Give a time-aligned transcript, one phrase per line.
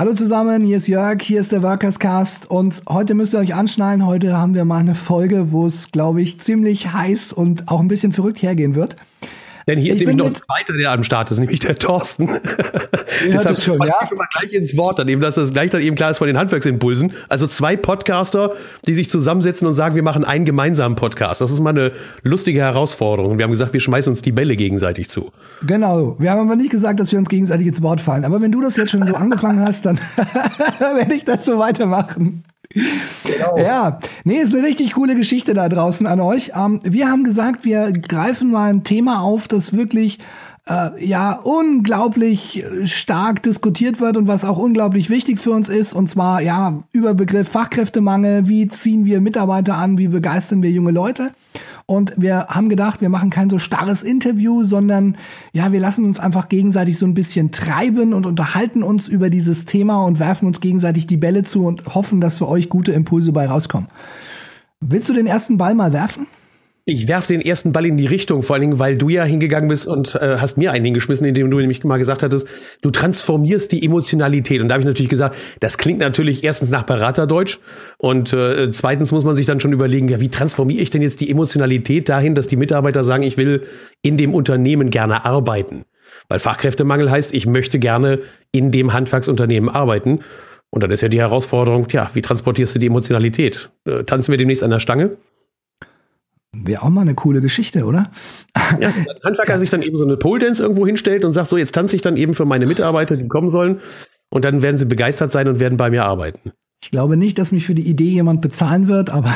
[0.00, 3.54] Hallo zusammen, hier ist Jörg, hier ist der Workers Cast und heute müsst ihr euch
[3.54, 4.06] anschnallen.
[4.06, 7.88] Heute haben wir mal eine Folge, wo es, glaube ich, ziemlich heiß und auch ein
[7.88, 8.96] bisschen verrückt hergehen wird.
[9.66, 12.28] Denn hier ich ist nämlich noch ein zweiter, der am Start ist, nämlich der Thorsten.
[13.26, 13.94] Deshalb schon, ja?
[14.02, 16.26] ich mal gleich ins Wort, dann eben, dass das gleich dann eben klar ist von
[16.26, 17.12] den Handwerksimpulsen.
[17.28, 18.52] Also zwei Podcaster,
[18.86, 21.40] die sich zusammensetzen und sagen, wir machen einen gemeinsamen Podcast.
[21.40, 21.92] Das ist mal eine
[22.22, 23.38] lustige Herausforderung.
[23.38, 25.32] Wir haben gesagt, wir schmeißen uns die Bälle gegenseitig zu.
[25.66, 26.16] Genau.
[26.18, 28.24] Wir haben aber nicht gesagt, dass wir uns gegenseitig ins Wort fallen.
[28.24, 29.98] Aber wenn du das jetzt schon so angefangen hast, dann
[30.78, 32.42] werde ich das so weitermachen.
[32.72, 33.56] Genau.
[33.58, 36.52] Ja, nee, ist eine richtig coole Geschichte da draußen an euch.
[36.54, 40.18] Ähm, wir haben gesagt, wir greifen mal ein Thema auf, das wirklich
[40.68, 45.94] äh, ja unglaublich stark diskutiert wird und was auch unglaublich wichtig für uns ist.
[45.94, 48.48] Und zwar ja Überbegriff Fachkräftemangel.
[48.48, 49.98] Wie ziehen wir Mitarbeiter an?
[49.98, 51.32] Wie begeistern wir junge Leute?
[51.90, 55.16] Und wir haben gedacht, wir machen kein so starres Interview, sondern
[55.52, 59.64] ja, wir lassen uns einfach gegenseitig so ein bisschen treiben und unterhalten uns über dieses
[59.64, 63.32] Thema und werfen uns gegenseitig die Bälle zu und hoffen, dass für euch gute Impulse
[63.32, 63.88] bei rauskommen.
[64.78, 66.28] Willst du den ersten Ball mal werfen?
[66.90, 69.68] Ich werfe den ersten Ball in die Richtung, vor allen Dingen, weil du ja hingegangen
[69.68, 72.48] bist und äh, hast mir einen hingeschmissen, indem du nämlich mal gesagt hattest,
[72.82, 74.60] du transformierst die Emotionalität.
[74.60, 77.58] Und da habe ich natürlich gesagt, das klingt natürlich erstens nach Beraterdeutsch
[77.96, 81.20] und äh, zweitens muss man sich dann schon überlegen, ja, wie transformiere ich denn jetzt
[81.20, 83.62] die Emotionalität dahin, dass die Mitarbeiter sagen, ich will
[84.02, 85.84] in dem Unternehmen gerne arbeiten.
[86.28, 88.18] Weil Fachkräftemangel heißt, ich möchte gerne
[88.50, 90.20] in dem Handwerksunternehmen arbeiten.
[90.70, 93.70] Und dann ist ja die Herausforderung, tja, wie transportierst du die Emotionalität?
[93.84, 95.16] Äh, tanzen wir demnächst an der Stange?
[96.64, 98.10] Wäre auch mal eine coole Geschichte, oder?
[98.80, 101.56] Ja, ein Handwerker sich dann eben so eine Pole Dance irgendwo hinstellt und sagt, so,
[101.56, 103.80] jetzt tanze ich dann eben für meine Mitarbeiter, die kommen sollen.
[104.30, 106.52] Und dann werden sie begeistert sein und werden bei mir arbeiten.
[106.82, 109.34] Ich glaube nicht, dass mich für die Idee jemand bezahlen wird, aber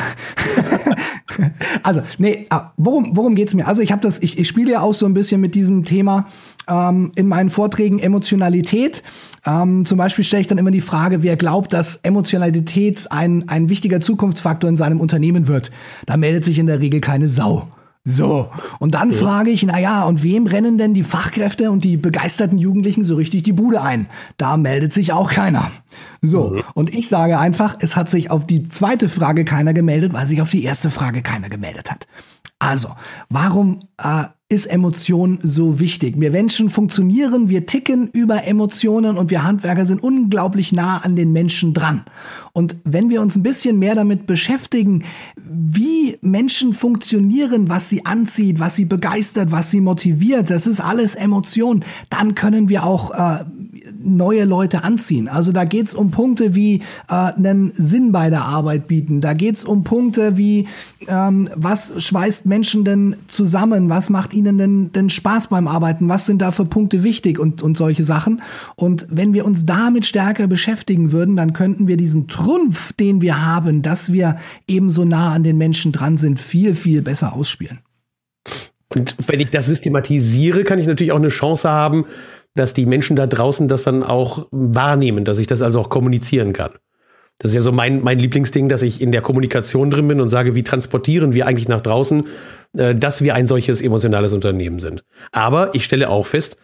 [1.83, 3.67] also, nee, ah, worum, worum geht's mir?
[3.67, 6.27] Also ich habe das, ich, ich spiele ja auch so ein bisschen mit diesem Thema
[6.67, 9.03] ähm, in meinen Vorträgen Emotionalität.
[9.45, 13.69] Ähm, zum Beispiel stelle ich dann immer die Frage, wer glaubt, dass Emotionalität ein, ein
[13.69, 15.71] wichtiger Zukunftsfaktor in seinem Unternehmen wird.
[16.05, 17.67] Da meldet sich in der Regel keine Sau.
[18.07, 19.17] So, und dann ja.
[19.17, 23.15] frage ich, na ja, und wem rennen denn die Fachkräfte und die begeisterten Jugendlichen so
[23.15, 24.05] richtig die Bude ein?
[24.37, 25.71] Da meldet sich auch keiner.
[26.21, 26.63] So, mhm.
[26.75, 30.43] und ich sage einfach, es hat sich auf die zweite Frage keiner gemeldet, weil sich
[30.43, 32.05] auf die erste Frage keiner gemeldet hat.
[32.59, 32.89] Also,
[33.29, 36.15] warum äh, ist Emotion so wichtig?
[36.17, 41.33] Wir Menschen funktionieren, wir ticken über Emotionen und wir Handwerker sind unglaublich nah an den
[41.33, 42.05] Menschen dran.
[42.53, 45.03] Und wenn wir uns ein bisschen mehr damit beschäftigen,
[45.35, 51.15] wie Menschen funktionieren, was sie anzieht, was sie begeistert, was sie motiviert, das ist alles
[51.15, 53.43] Emotion, dann können wir auch äh,
[54.05, 55.27] neue Leute anziehen.
[55.27, 59.21] Also da geht's um Punkte wie äh, einen Sinn bei der Arbeit bieten.
[59.21, 60.67] Da geht's um Punkte wie,
[61.07, 63.89] ähm, was schweißt Menschen denn zusammen?
[63.89, 66.07] Was macht ihnen denn, denn Spaß beim Arbeiten?
[66.07, 68.41] Was sind da für Punkte wichtig und, und solche Sachen?
[68.75, 73.45] Und wenn wir uns damit stärker beschäftigen würden, dann könnten wir diesen Trumpf, den wir
[73.45, 74.37] haben, dass wir
[74.67, 77.79] eben so nah an den Menschen dran sind, viel, viel besser ausspielen.
[78.95, 82.05] Und wenn ich das systematisiere, kann ich natürlich auch eine Chance haben,
[82.55, 86.53] dass die Menschen da draußen das dann auch wahrnehmen, dass ich das also auch kommunizieren
[86.53, 86.71] kann.
[87.37, 90.29] Das ist ja so mein, mein Lieblingsding, dass ich in der Kommunikation drin bin und
[90.29, 92.27] sage, wie transportieren wir eigentlich nach draußen,
[92.77, 95.03] äh, dass wir ein solches emotionales Unternehmen sind.
[95.31, 96.57] Aber ich stelle auch fest,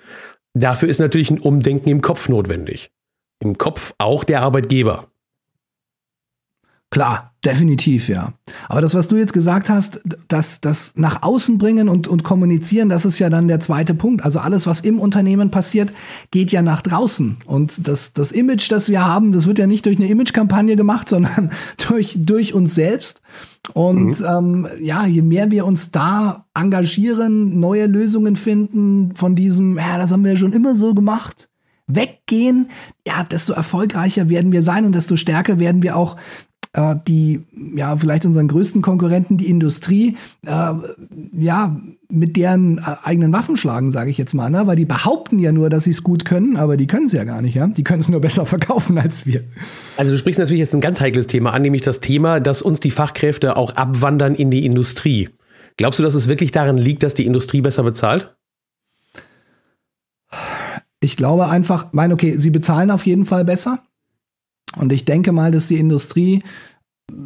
[0.54, 2.92] dafür ist natürlich ein Umdenken im Kopf notwendig.
[3.40, 5.08] Im Kopf auch der Arbeitgeber.
[6.90, 8.34] Klar, definitiv, ja.
[8.70, 12.90] Aber das, was du jetzt gesagt hast, das, das nach außen bringen und, und kommunizieren,
[12.90, 14.24] das ist ja dann der zweite Punkt.
[14.24, 15.92] Also alles, was im Unternehmen passiert,
[16.30, 17.38] geht ja nach draußen.
[17.46, 21.10] Und das, das Image, das wir haben, das wird ja nicht durch eine Imagekampagne gemacht,
[21.10, 21.52] sondern
[21.88, 23.22] durch, durch uns selbst.
[23.74, 24.26] Und mhm.
[24.28, 30.12] ähm, ja, je mehr wir uns da engagieren, neue Lösungen finden von diesem, ja, das
[30.12, 31.50] haben wir ja schon immer so gemacht,
[31.88, 32.70] weggehen,
[33.06, 36.18] ja, desto erfolgreicher werden wir sein und desto stärker werden wir auch
[36.74, 37.42] äh, die,
[37.76, 40.16] ja, vielleicht unseren größten Konkurrenten, die Industrie,
[40.46, 40.74] äh,
[41.34, 44.68] ja, mit deren äh, eigenen Waffen schlagen, sage ich jetzt mal, ne?
[44.68, 47.24] weil die behaupten ja nur, dass sie es gut können, aber die können es ja
[47.24, 47.68] gar nicht, ja.
[47.68, 49.44] Die können es nur besser verkaufen als wir.
[49.98, 52.80] Also du sprichst natürlich jetzt ein ganz heikles Thema an, nämlich das Thema, dass uns
[52.80, 55.30] die Fachkräfte auch abwandern in die Industrie.
[55.78, 58.36] Glaubst du, dass es wirklich daran liegt, dass die Industrie besser bezahlt?
[61.00, 63.84] Ich glaube einfach, mein, okay, sie bezahlen auf jeden Fall besser.
[64.78, 66.44] Und ich denke mal, dass die Industrie,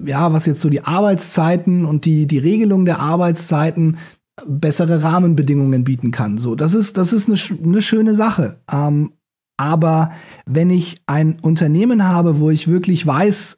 [0.06, 3.98] ja, was jetzt so die Arbeitszeiten und die, die Regelung der Arbeitszeiten
[4.46, 6.38] bessere Rahmenbedingungen bieten kann.
[6.38, 8.58] So, das ist, das ist eine, eine schöne Sache.
[8.72, 9.14] Ähm,
[9.58, 10.12] aber
[10.46, 13.58] wenn ich ein Unternehmen habe, wo ich wirklich weiß,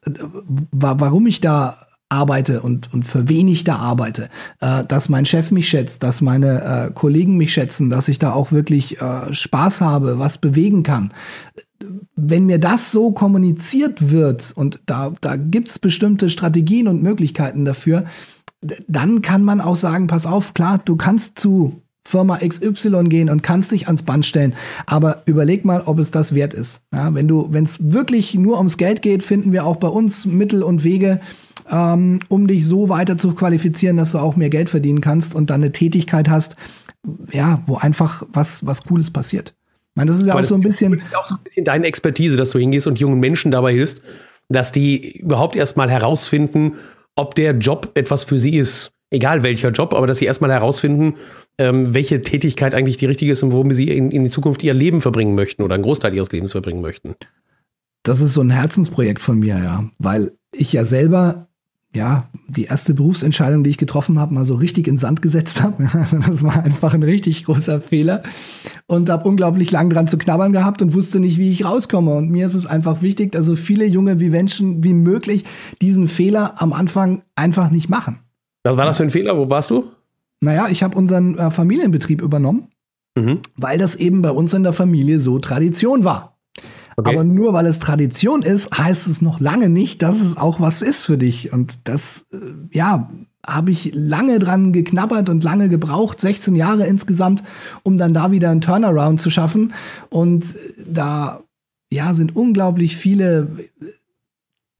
[0.70, 4.28] warum ich da arbeite und, und für wenig da arbeite,
[4.60, 8.32] äh, dass mein Chef mich schätzt, dass meine äh, Kollegen mich schätzen, dass ich da
[8.32, 11.12] auch wirklich äh, Spaß habe, was bewegen kann.
[12.16, 17.64] Wenn mir das so kommuniziert wird, und da, da gibt es bestimmte Strategien und Möglichkeiten
[17.64, 18.04] dafür,
[18.88, 23.42] dann kann man auch sagen, pass auf, klar, du kannst zu Firma XY gehen und
[23.42, 24.54] kannst dich ans Band stellen.
[24.86, 26.82] Aber überleg mal, ob es das wert ist.
[26.92, 30.24] Ja, wenn du, wenn es wirklich nur ums Geld geht, finden wir auch bei uns
[30.24, 31.20] Mittel und Wege,
[31.70, 35.50] ähm, um dich so weiter zu qualifizieren, dass du auch mehr Geld verdienen kannst und
[35.50, 36.56] dann eine Tätigkeit hast,
[37.32, 39.54] ja, wo einfach was, was Cooles passiert.
[39.60, 41.02] Ich meine, das ist ja auch so ein bisschen.
[41.14, 44.00] auch so ein bisschen deine Expertise, dass du hingehst und jungen Menschen dabei hilfst,
[44.48, 46.74] dass die überhaupt erstmal herausfinden,
[47.16, 51.14] ob der Job etwas für sie ist egal welcher Job, aber dass sie erstmal herausfinden,
[51.58, 54.74] ähm, welche Tätigkeit eigentlich die richtige ist und womit sie in, in die Zukunft ihr
[54.74, 57.14] Leben verbringen möchten oder einen Großteil ihres Lebens verbringen möchten.
[58.02, 61.47] Das ist so ein Herzensprojekt von mir, ja, weil ich ja selber
[61.94, 65.88] ja, die erste Berufsentscheidung, die ich getroffen habe, mal so richtig in Sand gesetzt habe.
[65.98, 68.22] Also das war einfach ein richtig großer Fehler
[68.86, 72.14] und habe unglaublich lang dran zu knabbern gehabt und wusste nicht, wie ich rauskomme.
[72.14, 75.44] Und mir ist es einfach wichtig, dass so viele junge wie Menschen wie möglich
[75.80, 78.18] diesen Fehler am Anfang einfach nicht machen.
[78.64, 79.36] Was war das für ein Fehler?
[79.38, 79.84] Wo warst du?
[80.40, 82.68] Naja, ich habe unseren äh, Familienbetrieb übernommen,
[83.16, 83.40] mhm.
[83.56, 86.37] weil das eben bei uns in der Familie so Tradition war.
[86.98, 87.14] Okay.
[87.14, 90.82] Aber nur weil es Tradition ist, heißt es noch lange nicht, dass es auch was
[90.82, 91.52] ist für dich.
[91.52, 92.38] Und das, äh,
[92.72, 93.08] ja,
[93.46, 97.44] habe ich lange dran geknabbert und lange gebraucht, 16 Jahre insgesamt,
[97.84, 99.74] um dann da wieder einen Turnaround zu schaffen.
[100.10, 100.44] Und
[100.92, 101.44] da,
[101.88, 103.46] ja, sind unglaublich viele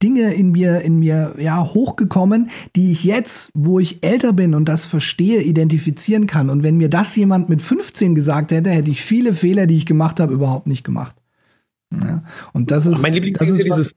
[0.03, 4.67] Dinge in mir, in mir, ja, hochgekommen, die ich jetzt, wo ich älter bin und
[4.67, 6.49] das verstehe, identifizieren kann.
[6.49, 9.85] Und wenn mir das jemand mit 15 gesagt hätte, hätte ich viele Fehler, die ich
[9.85, 11.15] gemacht habe, überhaupt nicht gemacht.
[11.91, 13.95] Ja, und das ist, mein Liebling das ist dieses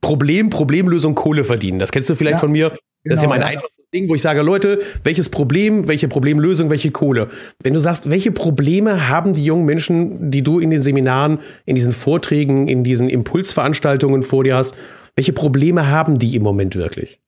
[0.00, 1.78] Problem, Problemlösung, Kohle verdienen.
[1.78, 2.70] Das kennst du vielleicht ja, von mir.
[3.04, 3.46] Das ist ja genau, mein ja.
[3.46, 7.30] einfachstes Ding, wo ich sage, Leute, welches Problem, welche Problemlösung, welche Kohle?
[7.62, 11.74] Wenn du sagst, welche Probleme haben die jungen Menschen, die du in den Seminaren, in
[11.74, 14.74] diesen Vorträgen, in diesen Impulsveranstaltungen vor dir hast,
[15.16, 17.20] welche Probleme haben die im Moment wirklich?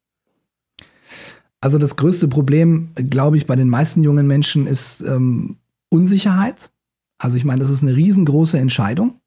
[1.60, 5.56] Also das größte Problem, glaube ich, bei den meisten jungen Menschen ist ähm,
[5.88, 6.70] Unsicherheit.
[7.18, 9.20] Also ich meine, das ist eine riesengroße Entscheidung.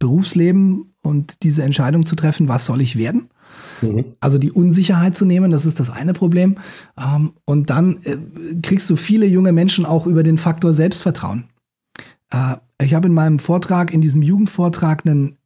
[0.00, 3.28] Berufsleben und diese Entscheidung zu treffen, was soll ich werden?
[3.82, 4.16] Mhm.
[4.18, 6.56] Also die Unsicherheit zu nehmen, das ist das eine Problem.
[6.98, 8.16] Ähm, und dann äh,
[8.62, 11.44] kriegst du viele junge Menschen auch über den Faktor Selbstvertrauen.
[12.30, 15.36] Äh, ich habe in meinem Vortrag, in diesem Jugendvortrag, einen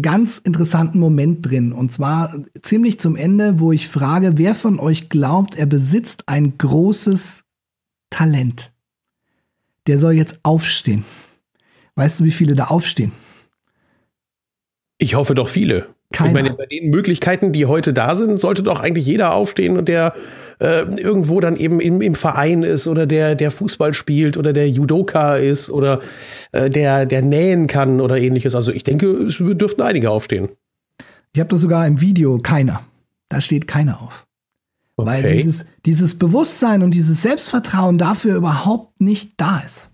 [0.00, 1.72] ganz interessanten Moment drin.
[1.72, 6.56] Und zwar ziemlich zum Ende, wo ich frage, wer von euch glaubt, er besitzt ein
[6.58, 7.44] großes
[8.10, 8.72] Talent?
[9.86, 11.04] Der soll jetzt aufstehen.
[11.94, 13.12] Weißt du, wie viele da aufstehen?
[15.02, 15.86] Ich hoffe doch viele.
[16.12, 16.28] Keiner.
[16.28, 19.88] Ich meine, bei den Möglichkeiten, die heute da sind, sollte doch eigentlich jeder aufstehen und
[19.88, 20.14] der
[20.60, 24.70] äh, irgendwo dann eben im, im Verein ist oder der, der Fußball spielt oder der
[24.70, 26.00] Judoka ist oder
[26.52, 28.54] äh, der, der nähen kann oder ähnliches.
[28.54, 30.50] Also ich denke, es dürften einige aufstehen.
[31.32, 32.84] Ich habe das sogar im Video, keiner.
[33.28, 34.28] Da steht keiner auf.
[34.94, 35.08] Okay.
[35.08, 39.90] Weil dieses, dieses Bewusstsein und dieses Selbstvertrauen dafür überhaupt nicht da ist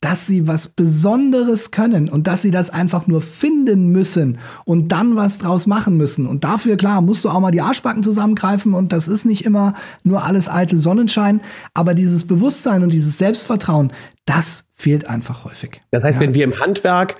[0.00, 5.16] dass sie was Besonderes können und dass sie das einfach nur finden müssen und dann
[5.16, 6.26] was draus machen müssen.
[6.26, 9.74] Und dafür, klar, musst du auch mal die Arschbacken zusammengreifen und das ist nicht immer
[10.04, 11.40] nur alles eitel Sonnenschein,
[11.72, 13.92] aber dieses Bewusstsein und dieses Selbstvertrauen,
[14.26, 15.80] das fehlt einfach häufig.
[15.90, 16.26] Das heißt, ja.
[16.26, 17.16] wenn wir im Handwerk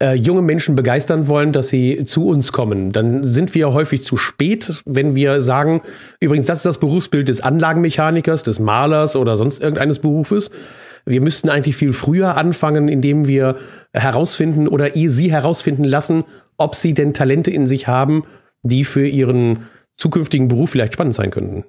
[0.00, 4.16] äh, junge Menschen begeistern wollen, dass sie zu uns kommen, dann sind wir häufig zu
[4.16, 5.82] spät, wenn wir sagen,
[6.20, 10.50] übrigens, das ist das Berufsbild des Anlagenmechanikers, des Malers oder sonst irgendeines Berufes.
[11.06, 13.56] Wir müssten eigentlich viel früher anfangen, indem wir
[13.92, 16.24] herausfinden oder sie herausfinden lassen,
[16.56, 18.24] ob sie denn Talente in sich haben,
[18.62, 21.64] die für ihren zukünftigen Beruf vielleicht spannend sein könnten.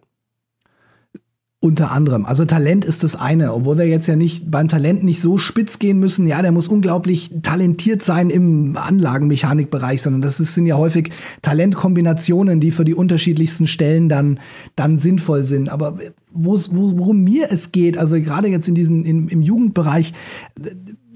[1.65, 2.27] Unter anderem.
[2.27, 5.79] Also Talent ist das eine, obwohl wir jetzt ja nicht beim Talent nicht so spitz
[5.79, 6.27] gehen müssen.
[6.27, 11.09] Ja, der muss unglaublich talentiert sein im Anlagenmechanikbereich, sondern das sind ja häufig
[11.41, 14.39] Talentkombinationen, die für die unterschiedlichsten Stellen dann,
[14.75, 15.69] dann sinnvoll sind.
[15.69, 15.97] Aber
[16.31, 20.13] wo, worum mir es geht, also gerade jetzt in diesen, in, im Jugendbereich,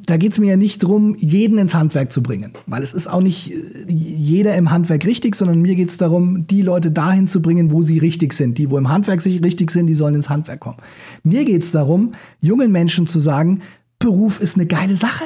[0.10, 3.08] da geht es mir ja nicht darum, jeden ins Handwerk zu bringen, weil es ist
[3.08, 3.56] auch nicht äh,
[3.88, 7.84] jeder im Handwerk richtig, sondern mir geht es darum, die Leute dahin zu bringen, wo
[7.84, 8.58] sie richtig sind.
[8.58, 10.78] Die, wo im Handwerk sich richtig sind, die sollen ins Handwerk kommen.
[11.24, 13.62] Mir geht es darum, jungen Menschen zu sagen,
[14.00, 15.26] Beruf ist eine geile Sache.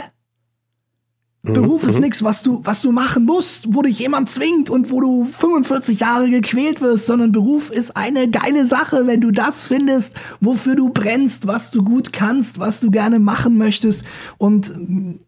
[1.45, 1.53] Mhm.
[1.53, 2.03] Beruf ist mhm.
[2.03, 5.99] nichts, was du, was du machen musst, wo dich jemand zwingt und wo du 45
[5.99, 10.89] Jahre gequält wirst, sondern Beruf ist eine geile Sache, wenn du das findest, wofür du
[10.89, 14.05] brennst, was du gut kannst, was du gerne machen möchtest.
[14.37, 14.73] Und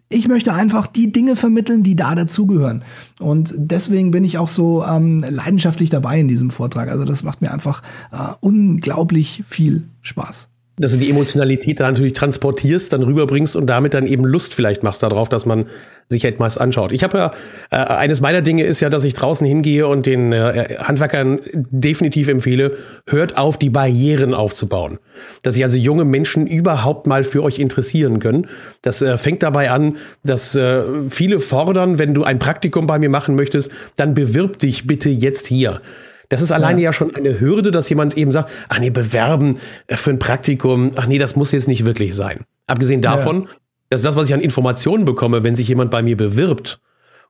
[0.08, 2.84] ich möchte einfach die Dinge vermitteln, die da dazugehören.
[3.20, 6.90] Und deswegen bin ich auch so ähm, leidenschaftlich dabei in diesem Vortrag.
[6.90, 7.82] Also das macht mir einfach
[8.14, 13.94] äh, unglaublich viel Spaß dass du die Emotionalität dann natürlich transportierst, dann rüberbringst und damit
[13.94, 15.66] dann eben Lust vielleicht machst darauf, dass man
[16.08, 16.92] sich etwas anschaut.
[16.92, 17.32] Ich habe ja,
[17.72, 22.28] äh, eines meiner Dinge ist ja, dass ich draußen hingehe und den äh, Handwerkern definitiv
[22.28, 22.78] empfehle,
[23.08, 25.00] hört auf, die Barrieren aufzubauen.
[25.42, 28.48] Dass sich also junge Menschen überhaupt mal für euch interessieren können.
[28.82, 33.10] Das äh, fängt dabei an, dass äh, viele fordern, wenn du ein Praktikum bei mir
[33.10, 35.82] machen möchtest, dann bewirb dich bitte jetzt hier.
[36.30, 36.90] Das ist alleine ja.
[36.90, 40.92] ja schon eine Hürde, dass jemand eben sagt, ach nee, bewerben äh, für ein Praktikum,
[40.96, 42.46] ach nee, das muss jetzt nicht wirklich sein.
[42.68, 43.50] Abgesehen davon, ja.
[43.90, 46.80] dass das, was ich an Informationen bekomme, wenn sich jemand bei mir bewirbt,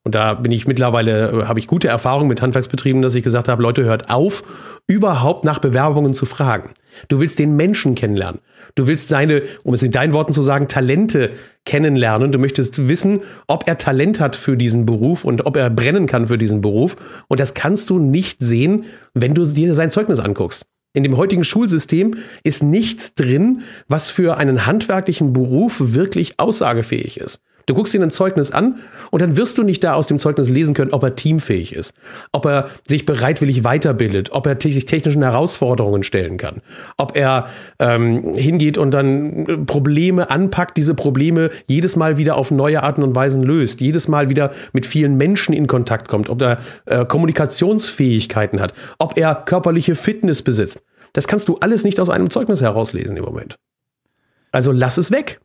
[0.06, 3.48] und da bin ich mittlerweile, äh, habe ich gute Erfahrungen mit Handwerksbetrieben, dass ich gesagt
[3.48, 4.44] habe, Leute, hört auf,
[4.88, 6.74] überhaupt nach Bewerbungen zu fragen.
[7.08, 8.40] Du willst den Menschen kennenlernen.
[8.76, 11.32] Du willst seine, um es in deinen Worten zu sagen, Talente
[11.66, 12.32] kennenlernen.
[12.32, 16.28] Du möchtest wissen, ob er Talent hat für diesen Beruf und ob er brennen kann
[16.28, 17.26] für diesen Beruf.
[17.28, 18.86] Und das kannst du nicht sehen,
[19.16, 20.68] wenn du dir sein Zeugnis anguckst.
[20.94, 27.42] In dem heutigen Schulsystem ist nichts drin, was für einen handwerklichen Beruf wirklich aussagefähig ist.
[27.65, 28.77] Du guckst ihn ein Zeugnis an
[29.12, 31.93] und dann wirst du nicht da aus dem Zeugnis lesen können, ob er teamfähig ist,
[32.31, 36.62] ob er sich bereitwillig weiterbildet, ob er sich technischen Herausforderungen stellen kann,
[36.98, 37.48] ob er
[37.79, 43.15] ähm, hingeht und dann Probleme anpackt, diese Probleme jedes Mal wieder auf neue Arten und
[43.15, 48.62] Weisen löst, jedes Mal wieder mit vielen Menschen in Kontakt kommt, ob er äh, Kommunikationsfähigkeiten
[48.62, 50.84] hat, ob er körperliche Fitness besitzt.
[51.13, 53.57] Das kannst du alles nicht aus einem Zeugnis herauslesen im Moment.
[54.51, 55.39] Also lass es weg.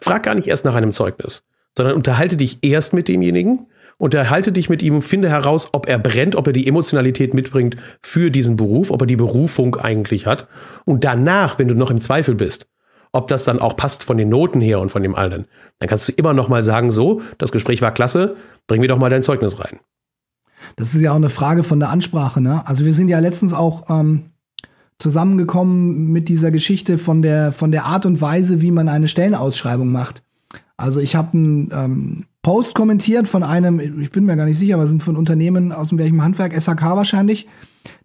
[0.00, 1.42] Frag gar nicht erst nach einem Zeugnis
[1.76, 3.66] sondern unterhalte dich erst mit demjenigen,
[3.98, 8.30] unterhalte dich mit ihm, finde heraus, ob er brennt, ob er die Emotionalität mitbringt für
[8.30, 10.48] diesen Beruf, ob er die Berufung eigentlich hat.
[10.84, 12.66] Und danach, wenn du noch im Zweifel bist,
[13.12, 15.46] ob das dann auch passt von den Noten her und von dem allen,
[15.78, 18.36] dann kannst du immer noch mal sagen, so, das Gespräch war klasse,
[18.66, 19.80] bring mir doch mal dein Zeugnis rein.
[20.76, 22.66] Das ist ja auch eine Frage von der Ansprache, ne?
[22.66, 24.30] Also wir sind ja letztens auch ähm,
[24.98, 29.90] zusammengekommen mit dieser Geschichte von der, von der Art und Weise, wie man eine Stellenausschreibung
[29.90, 30.22] macht.
[30.80, 34.76] Also ich habe einen ähm, Post kommentiert von einem, ich bin mir gar nicht sicher,
[34.76, 37.46] aber sind von Unternehmen aus welchem Handwerk, SHK wahrscheinlich,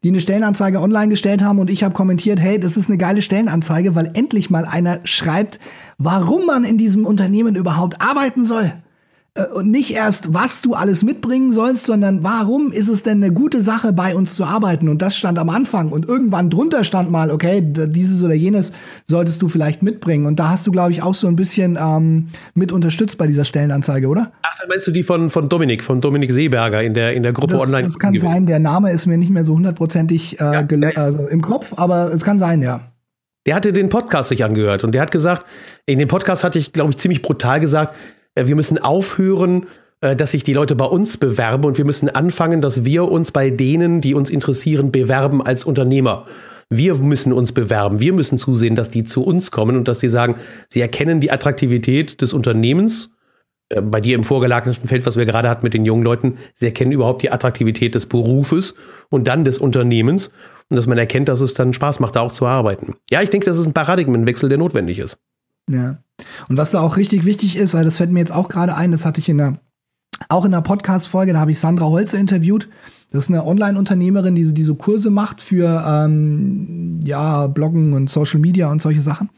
[0.03, 3.21] die eine Stellenanzeige online gestellt haben und ich habe kommentiert, hey, das ist eine geile
[3.21, 5.59] Stellenanzeige, weil endlich mal einer schreibt,
[5.97, 8.73] warum man in diesem Unternehmen überhaupt arbeiten soll.
[9.35, 13.33] Äh, und nicht erst, was du alles mitbringen sollst, sondern warum ist es denn eine
[13.33, 14.89] gute Sache, bei uns zu arbeiten?
[14.89, 15.89] Und das stand am Anfang.
[15.89, 18.71] Und irgendwann drunter stand mal, okay, dieses oder jenes
[19.07, 20.25] solltest du vielleicht mitbringen.
[20.25, 23.45] Und da hast du, glaube ich, auch so ein bisschen ähm, mit unterstützt bei dieser
[23.45, 24.31] Stellenanzeige, oder?
[24.41, 27.33] Ach, dann meinst du die von, von Dominik, von Dominik Seeberger in der, in der
[27.33, 27.87] Gruppe das, online?
[27.87, 28.27] Das kann gewesen.
[28.27, 32.11] sein, der Name ist mir nicht mehr so hundertprozentig äh, ja, also im Kopf, aber
[32.13, 32.91] es kann sein, ja.
[33.45, 35.45] Der hatte den Podcast sich angehört und der hat gesagt,
[35.85, 37.95] in dem Podcast hatte ich, glaube ich, ziemlich brutal gesagt,
[38.35, 39.67] wir müssen aufhören,
[40.01, 43.31] äh, dass sich die Leute bei uns bewerben und wir müssen anfangen, dass wir uns
[43.31, 46.25] bei denen, die uns interessieren, bewerben als Unternehmer.
[46.69, 47.99] Wir müssen uns bewerben.
[47.99, 50.35] Wir müssen zusehen, dass die zu uns kommen und dass sie sagen,
[50.69, 53.11] sie erkennen die Attraktivität des Unternehmens.
[53.69, 56.65] Äh, bei dir im vorgelagerten Feld, was wir gerade hatten mit den jungen Leuten, sie
[56.65, 58.75] erkennen überhaupt die Attraktivität des Berufes
[59.09, 60.31] und dann des Unternehmens
[60.69, 62.95] und dass man erkennt, dass es dann Spaß macht, da auch zu arbeiten.
[63.09, 65.17] Ja, ich denke, das ist ein Paradigmenwechsel, der notwendig ist.
[65.69, 65.97] Ja.
[66.47, 69.05] Und was da auch richtig wichtig ist, das fällt mir jetzt auch gerade ein, das
[69.05, 69.59] hatte ich in der,
[70.29, 72.69] auch in der Podcast-Folge, da habe ich Sandra Holze interviewt.
[73.11, 78.39] Das ist eine Online-Unternehmerin, die, die so Kurse macht für ähm, ja, Bloggen und Social
[78.39, 79.29] Media und solche Sachen.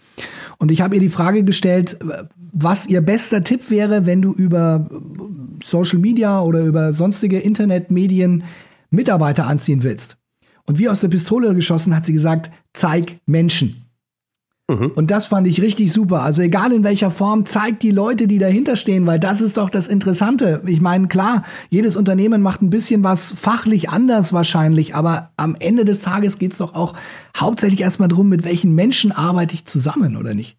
[0.57, 1.98] Und ich habe ihr die Frage gestellt,
[2.51, 4.89] was ihr bester Tipp wäre, wenn du über
[5.63, 8.43] Social Media oder über sonstige Internetmedien
[8.89, 10.17] Mitarbeiter anziehen willst.
[10.65, 13.87] Und wie aus der Pistole geschossen hat sie gesagt, zeig Menschen.
[14.70, 14.92] Mhm.
[14.96, 16.22] Und das fand ich richtig super.
[16.24, 19.70] Also egal in welcher Form, zeigt die Leute, die dahinter stehen, weil das ist doch
[19.70, 20.62] das Interessante.
[20.66, 25.86] Ich meine, klar, jedes Unternehmen macht ein bisschen was fachlich anders wahrscheinlich, aber am Ende
[25.86, 26.94] des Tages geht es doch auch
[27.36, 30.58] hauptsächlich erstmal darum, mit welchen Menschen arbeite ich zusammen, oder nicht?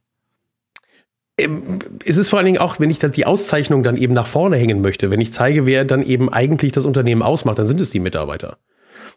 [1.36, 4.56] Ähm, es ist vor allen Dingen auch, wenn ich die Auszeichnung dann eben nach vorne
[4.56, 7.90] hängen möchte, wenn ich zeige, wer dann eben eigentlich das Unternehmen ausmacht, dann sind es
[7.90, 8.56] die Mitarbeiter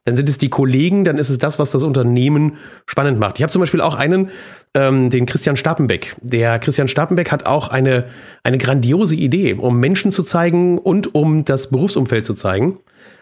[0.05, 3.37] dann sind es die Kollegen, dann ist es das, was das Unternehmen spannend macht.
[3.37, 4.29] Ich habe zum Beispiel auch einen,
[4.73, 6.15] ähm, den Christian Stappenbeck.
[6.21, 8.05] Der Christian Stappenbeck hat auch eine,
[8.43, 12.79] eine grandiose Idee, um Menschen zu zeigen und um das Berufsumfeld zu zeigen.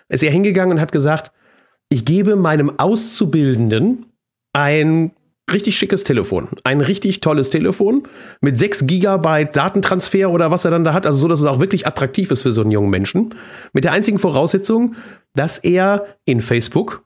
[0.07, 1.31] Ist er hingegangen und hat gesagt,
[1.89, 4.05] ich gebe meinem Auszubildenden
[4.53, 5.11] ein
[5.53, 6.49] richtig schickes Telefon.
[6.63, 8.03] Ein richtig tolles Telefon
[8.41, 11.05] mit 6 Gigabyte Datentransfer oder was er dann da hat.
[11.05, 13.35] Also so, dass es auch wirklich attraktiv ist für so einen jungen Menschen.
[13.73, 14.95] Mit der einzigen Voraussetzung,
[15.35, 17.03] dass er in Facebook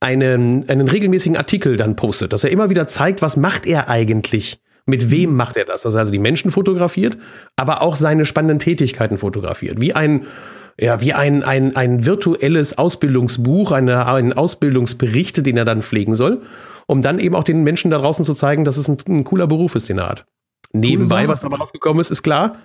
[0.00, 2.32] einen, einen regelmäßigen Artikel dann postet.
[2.32, 4.60] Dass er immer wieder zeigt, was macht er eigentlich.
[4.84, 5.82] Mit wem macht er das?
[5.82, 7.16] Dass er also die Menschen fotografiert,
[7.56, 9.80] aber auch seine spannenden Tätigkeiten fotografiert.
[9.80, 10.26] Wie ein
[10.78, 16.42] ja, wie ein, ein, ein virtuelles Ausbildungsbuch, eine, ein Ausbildungsbericht, den er dann pflegen soll,
[16.86, 19.46] um dann eben auch den Menschen da draußen zu zeigen, dass es ein, ein cooler
[19.46, 20.26] Beruf ist, den er hat.
[20.72, 22.56] Nebenbei, was dabei rausgekommen ist, ist klar,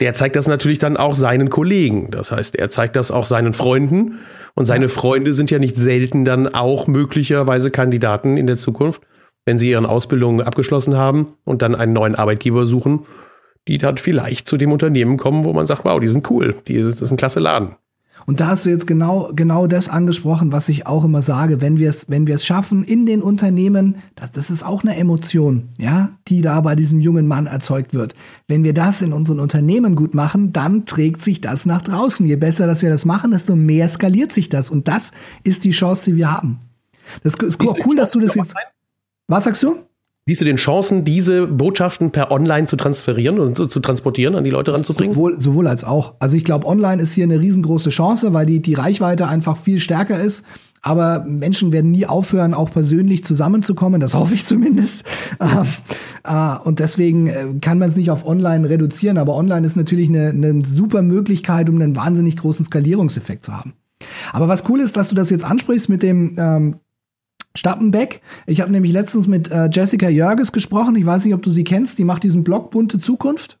[0.00, 2.10] der zeigt das natürlich dann auch seinen Kollegen.
[2.10, 4.20] Das heißt, er zeigt das auch seinen Freunden.
[4.54, 9.02] Und seine Freunde sind ja nicht selten dann auch möglicherweise Kandidaten in der Zukunft,
[9.44, 13.06] wenn sie ihren Ausbildungen abgeschlossen haben und dann einen neuen Arbeitgeber suchen
[13.68, 16.82] die dann vielleicht zu dem Unternehmen kommen, wo man sagt, wow, die sind cool, die,
[16.82, 17.76] das ist ein klasse Laden.
[18.28, 21.78] Und da hast du jetzt genau, genau das angesprochen, was ich auch immer sage, wenn
[21.78, 25.70] wir es, wenn wir es schaffen, in den Unternehmen, das, das ist auch eine Emotion,
[25.78, 28.14] ja, die da bei diesem jungen Mann erzeugt wird.
[28.46, 32.26] Wenn wir das in unseren Unternehmen gut machen, dann trägt sich das nach draußen.
[32.26, 34.68] Je besser, dass wir das machen, desto mehr skaliert sich das.
[34.68, 36.60] Und das ist die Chance, die wir haben.
[37.22, 38.54] Das ist cool, dass du das jetzt.
[39.26, 39.87] Was sagst du?
[40.28, 44.44] Siehst du den Chancen, diese Botschaften per Online zu transferieren und zu, zu transportieren, an
[44.44, 45.14] die Leute ranzubringen?
[45.14, 46.16] Sowohl, sowohl als auch.
[46.18, 49.78] Also ich glaube, Online ist hier eine riesengroße Chance, weil die, die Reichweite einfach viel
[49.78, 50.44] stärker ist.
[50.82, 54.02] Aber Menschen werden nie aufhören, auch persönlich zusammenzukommen.
[54.02, 55.02] Das hoffe ich zumindest.
[55.40, 55.66] Ähm,
[56.24, 59.16] äh, und deswegen äh, kann man es nicht auf Online reduzieren.
[59.16, 63.72] Aber Online ist natürlich eine, eine super Möglichkeit, um einen wahnsinnig großen Skalierungseffekt zu haben.
[64.34, 66.76] Aber was cool ist, dass du das jetzt ansprichst mit dem ähm,
[67.56, 68.20] Stappenbeck.
[68.46, 70.96] Ich habe nämlich letztens mit äh, Jessica Jörges gesprochen.
[70.96, 71.98] Ich weiß nicht, ob du sie kennst.
[71.98, 73.58] Die macht diesen Blog Bunte Zukunft.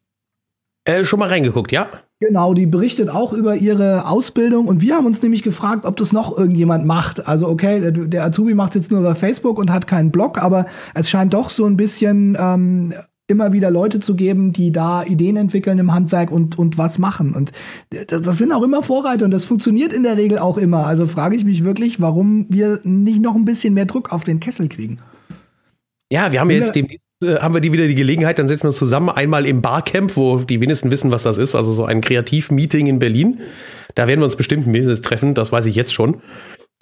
[0.84, 1.88] Äh, schon mal reingeguckt, ja.
[2.20, 6.12] Genau, die berichtet auch über ihre Ausbildung und wir haben uns nämlich gefragt, ob das
[6.12, 7.28] noch irgendjemand macht.
[7.28, 10.66] Also okay, der, der Azubi macht jetzt nur über Facebook und hat keinen Blog, aber
[10.94, 12.92] es scheint doch so ein bisschen ähm,
[13.28, 17.34] immer wieder Leute zu geben, die da Ideen entwickeln im Handwerk und, und was machen.
[17.34, 17.52] Und
[17.90, 20.86] das, das sind auch immer Vorreiter und das funktioniert in der Regel auch immer.
[20.86, 24.40] Also frage ich mich wirklich, warum wir nicht noch ein bisschen mehr Druck auf den
[24.40, 24.98] Kessel kriegen.
[26.10, 28.68] Ja, wir haben jetzt demnächst äh, haben wir die wieder die Gelegenheit, dann setzen wir
[28.68, 32.00] uns zusammen einmal im Barcamp, wo die wenigsten wissen, was das ist, also so ein
[32.00, 33.40] Kreativ-Meeting in Berlin.
[33.94, 36.22] Da werden wir uns bestimmt ein Business treffen, das weiß ich jetzt schon.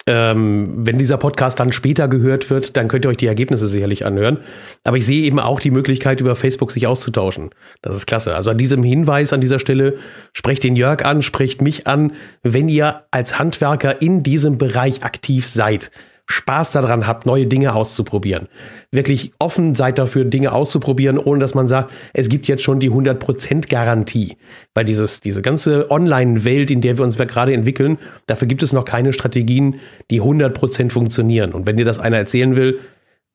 [0.09, 4.05] Ähm, wenn dieser Podcast dann später gehört wird, dann könnt ihr euch die Ergebnisse sicherlich
[4.05, 4.37] anhören.
[4.85, 7.49] Aber ich sehe eben auch die Möglichkeit, über Facebook sich auszutauschen.
[7.81, 8.33] Das ist klasse.
[8.33, 9.95] Also an diesem Hinweis an dieser Stelle,
[10.31, 15.45] sprecht den Jörg an, sprecht mich an, wenn ihr als Handwerker in diesem Bereich aktiv
[15.45, 15.91] seid.
[16.27, 18.47] Spaß daran habt, neue Dinge auszuprobieren.
[18.91, 22.91] Wirklich offen seid dafür, Dinge auszuprobieren, ohne dass man sagt, es gibt jetzt schon die
[22.91, 24.35] 100% Garantie.
[24.73, 28.83] Weil dieses, diese ganze Online-Welt, in der wir uns gerade entwickeln, dafür gibt es noch
[28.83, 29.79] keine Strategien,
[30.11, 31.53] die 100% funktionieren.
[31.53, 32.79] Und wenn dir das einer erzählen will,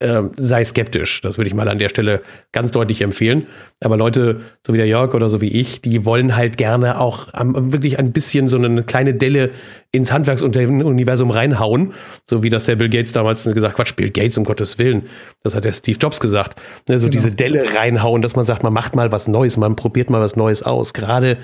[0.02, 1.20] äh, sei skeptisch.
[1.20, 3.46] Das würde ich mal an der Stelle ganz deutlich empfehlen.
[3.80, 7.28] Aber Leute, so wie der Jörg oder so wie ich, die wollen halt gerne auch
[7.38, 9.50] um, wirklich ein bisschen so eine kleine Delle
[9.92, 11.92] ins Handwerksuniversum reinhauen.
[12.28, 15.04] So wie das der Bill Gates damals gesagt hat, Quatsch, Bill Gates, um Gottes Willen.
[15.42, 16.60] Das hat der Steve Jobs gesagt.
[16.88, 17.12] Ne, so genau.
[17.12, 20.36] diese Delle reinhauen, dass man sagt, man macht mal was Neues, man probiert mal was
[20.36, 20.92] Neues aus.
[20.92, 21.38] Gerade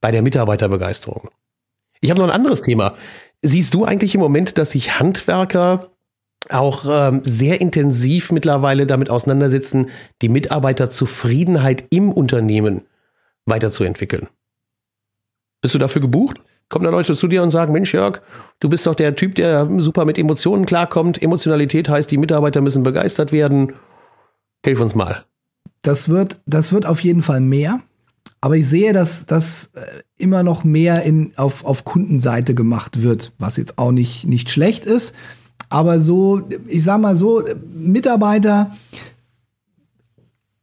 [0.00, 1.28] bei der Mitarbeiterbegeisterung.
[2.00, 2.94] Ich habe noch ein anderes Thema.
[3.40, 5.90] Siehst du eigentlich im Moment, dass sich Handwerker
[6.50, 9.86] auch ähm, sehr intensiv mittlerweile damit auseinandersetzen,
[10.22, 12.82] die Mitarbeiterzufriedenheit im Unternehmen
[13.46, 14.28] weiterzuentwickeln.
[15.62, 16.40] Bist du dafür gebucht?
[16.68, 18.20] Kommen da Leute zu dir und sagen, Mensch Jörg,
[18.60, 21.22] du bist doch der Typ, der super mit Emotionen klarkommt.
[21.22, 23.74] Emotionalität heißt, die Mitarbeiter müssen begeistert werden.
[24.64, 25.24] Hilf uns mal.
[25.82, 27.80] Das wird, das wird auf jeden Fall mehr.
[28.40, 29.80] Aber ich sehe, dass das äh,
[30.16, 34.84] immer noch mehr in, auf, auf Kundenseite gemacht wird, was jetzt auch nicht, nicht schlecht
[34.84, 35.14] ist.
[35.74, 37.42] Aber so, ich sag mal so,
[37.74, 38.70] Mitarbeiter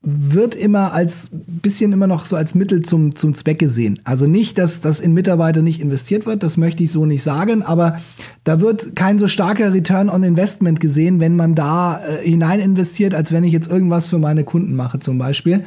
[0.03, 3.99] wird immer als bisschen immer noch so als Mittel zum, zum Zweck gesehen.
[4.05, 7.61] Also nicht, dass das in Mitarbeiter nicht investiert wird, das möchte ich so nicht sagen,
[7.61, 7.99] aber
[8.45, 13.13] da wird kein so starker Return on Investment gesehen, wenn man da äh, hinein investiert,
[13.13, 15.65] als wenn ich jetzt irgendwas für meine Kunden mache, zum Beispiel.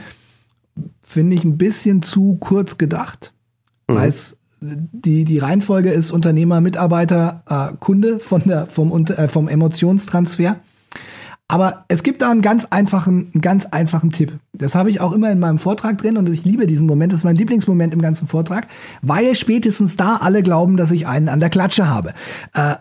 [1.02, 3.34] Finde ich ein bisschen zu kurz gedacht,
[3.88, 3.98] mhm.
[3.98, 10.56] es die, die Reihenfolge ist Unternehmer, Mitarbeiter, äh, Kunde von der, vom, äh, vom Emotionstransfer.
[11.46, 14.32] Aber es gibt da einen ganz einfachen, einen ganz einfachen Tipp.
[14.54, 17.12] Das habe ich auch immer in meinem Vortrag drin und ich liebe diesen Moment.
[17.12, 18.66] Das ist mein Lieblingsmoment im ganzen Vortrag,
[19.02, 22.14] weil spätestens da alle glauben, dass ich einen an der Klatsche habe.
[22.54, 22.76] Äh,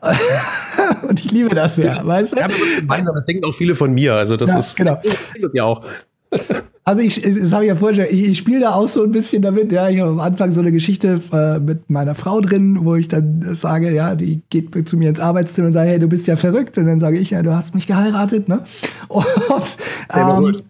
[1.09, 2.37] und ich liebe das ja, weißt du?
[2.37, 4.15] Ja, aber das denken auch viele von mir.
[4.15, 4.97] Also das ja, ist genau.
[5.41, 5.83] das ja auch.
[6.85, 9.11] Also ich, das habe ich ja vorher schon, ich, ich spiele da auch so ein
[9.11, 12.79] bisschen damit, ja, ich habe am Anfang so eine Geschichte äh, mit meiner Frau drin,
[12.81, 16.07] wo ich dann sage, ja, die geht zu mir ins Arbeitszimmer und sagt, hey, du
[16.07, 16.77] bist ja verrückt.
[16.77, 18.63] Und dann sage ich, ja, du hast mich geheiratet, ne?
[19.07, 19.25] Und
[20.13, 20.61] ähm,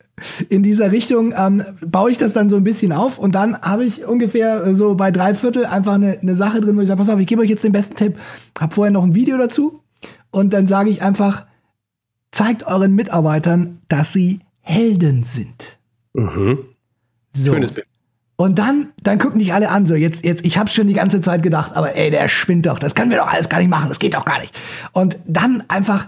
[0.49, 3.83] in dieser Richtung ähm, baue ich das dann so ein bisschen auf und dann habe
[3.83, 7.09] ich ungefähr so bei drei Viertel einfach eine, eine Sache drin, wo ich sage, pass
[7.09, 8.17] auf, ich gebe euch jetzt den besten Tipp,
[8.59, 9.81] habe vorher noch ein Video dazu
[10.29, 11.45] und dann sage ich einfach,
[12.31, 15.79] zeigt euren Mitarbeitern, dass sie Helden sind.
[16.13, 16.59] Mhm.
[17.35, 17.53] So.
[17.53, 17.87] Schönes Bild.
[18.35, 21.21] Und dann, dann gucken dich alle an, so jetzt, jetzt, ich habe schon die ganze
[21.21, 23.89] Zeit gedacht, aber ey, der spinnt doch, das können wir doch alles gar nicht machen,
[23.89, 24.53] das geht doch gar nicht.
[24.91, 26.07] Und dann einfach,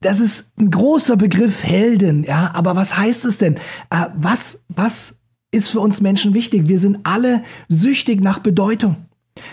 [0.00, 3.56] das ist ein großer Begriff Helden, ja, aber was heißt es denn?
[3.90, 5.18] Äh, was, was
[5.50, 6.68] ist für uns Menschen wichtig?
[6.68, 8.96] Wir sind alle süchtig nach Bedeutung.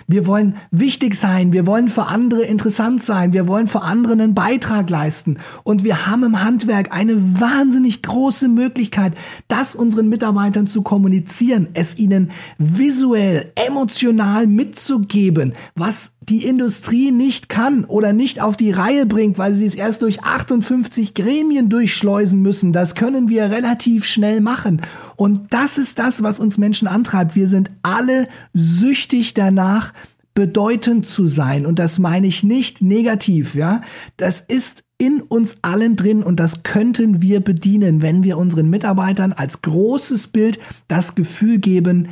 [0.08, 4.36] Wir wollen wichtig sein, wir wollen für andere interessant sein, wir wollen für andere einen
[4.36, 5.40] Beitrag leisten.
[5.64, 9.14] Und wir haben im Handwerk eine wahnsinnig große Möglichkeit,
[9.48, 17.84] das unseren Mitarbeitern zu kommunizieren, es ihnen visuell, emotional mitzugeben, was die Industrie nicht kann
[17.84, 22.74] oder nicht auf die Reihe bringt, weil sie es erst durch 58 Gremien durchschleusen müssen.
[22.74, 24.82] Das können wir relativ schnell machen.
[25.16, 27.36] Und das ist das, was uns Menschen antreibt.
[27.36, 29.94] Wir sind alle süchtig danach,
[30.34, 31.66] bedeutend zu sein.
[31.66, 33.82] Und das meine ich nicht negativ, ja.
[34.18, 39.34] Das ist in uns allen drin und das könnten wir bedienen, wenn wir unseren Mitarbeitern
[39.34, 42.10] als großes Bild das Gefühl geben,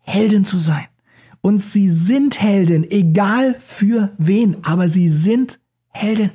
[0.00, 0.84] Helden zu sein.
[1.46, 6.32] Und sie sind Helden, egal für wen, aber sie sind Helden.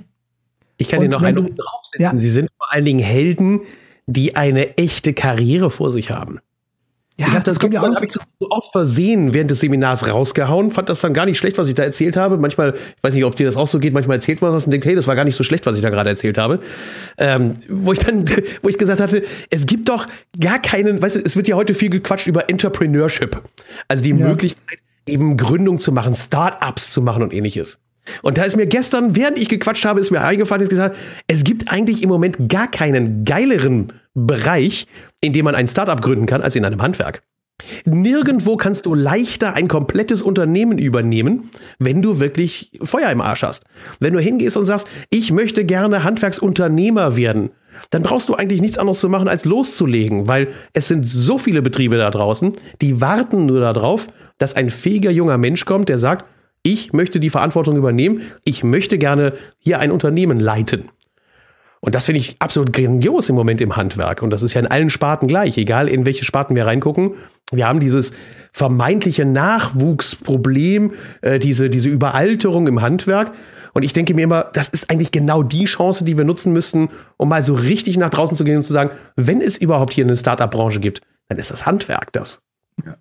[0.78, 2.02] Ich kann dir noch einen draufsetzen.
[2.02, 2.16] Ja.
[2.16, 3.60] Sie sind vor allen Dingen Helden,
[4.06, 6.40] die eine echte Karriere vor sich haben.
[7.18, 10.72] Ja, ich habe das, das ja auch ich so aus Versehen während des Seminars rausgehauen,
[10.72, 12.38] fand das dann gar nicht schlecht, was ich da erzählt habe.
[12.38, 14.72] Manchmal, ich weiß nicht, ob dir das auch so geht, manchmal erzählt man was und
[14.72, 16.62] denkt, hey, das war gar nicht so schlecht, was ich da gerade erzählt habe.
[17.18, 18.24] Ähm, wo ich dann,
[18.62, 20.08] wo ich gesagt hatte, es gibt doch
[20.40, 23.42] gar keinen, weißt du, es wird ja heute viel gequatscht über Entrepreneurship.
[23.90, 24.16] Also die ja.
[24.16, 27.80] Möglichkeit, eben Gründung zu machen, Start-ups zu machen und ähnliches.
[28.22, 30.96] Und da ist mir gestern, während ich gequatscht habe, ist mir eingefallen, gesagt,
[31.28, 34.88] es gibt eigentlich im Moment gar keinen geileren Bereich,
[35.22, 37.22] in dem man ein Startup gründen kann, als in einem Handwerk.
[37.86, 43.66] Nirgendwo kannst du leichter ein komplettes Unternehmen übernehmen, wenn du wirklich Feuer im Arsch hast.
[44.00, 47.52] Wenn du hingehst und sagst, ich möchte gerne Handwerksunternehmer werden,
[47.90, 51.62] dann brauchst du eigentlich nichts anderes zu machen, als loszulegen, weil es sind so viele
[51.62, 54.08] Betriebe da draußen, die warten nur darauf,
[54.38, 56.26] dass ein fähiger junger Mensch kommt, der sagt,
[56.64, 60.90] ich möchte die Verantwortung übernehmen, ich möchte gerne hier ein Unternehmen leiten.
[61.84, 64.22] Und das finde ich absolut grandios im Moment im Handwerk.
[64.22, 67.16] Und das ist ja in allen Sparten gleich, egal in welche Sparten wir reingucken.
[67.52, 68.12] Wir haben dieses
[68.54, 73.32] vermeintliche Nachwuchsproblem, äh, diese, diese Überalterung im Handwerk.
[73.74, 76.90] Und ich denke mir immer, das ist eigentlich genau die Chance, die wir nutzen müssten,
[77.18, 80.06] um mal so richtig nach draußen zu gehen und zu sagen, wenn es überhaupt hier
[80.06, 82.42] eine Startup-Branche gibt, dann ist das Handwerk das.
[82.86, 82.96] Ja.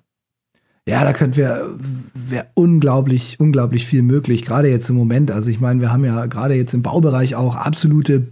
[0.88, 1.70] Ja, da könnten wir,
[2.14, 5.30] wäre unglaublich, unglaublich viel möglich, gerade jetzt im Moment.
[5.30, 8.28] Also ich meine, wir haben ja gerade jetzt im Baubereich auch absolute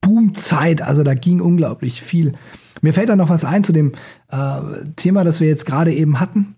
[0.00, 2.32] Boomzeit, also da ging unglaublich viel.
[2.82, 3.92] Mir fällt da noch was ein zu dem
[4.30, 4.58] äh,
[4.96, 6.55] Thema, das wir jetzt gerade eben hatten.